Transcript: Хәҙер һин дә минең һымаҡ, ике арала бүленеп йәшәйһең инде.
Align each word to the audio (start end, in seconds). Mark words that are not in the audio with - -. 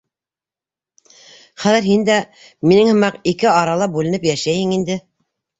Хәҙер 1.65 1.87
һин 1.89 2.05
дә 2.09 2.17
минең 2.71 2.91
һымаҡ, 2.93 3.21
ике 3.33 3.51
арала 3.53 3.91
бүленеп 3.99 4.27
йәшәйһең 4.31 4.77
инде. 4.81 4.99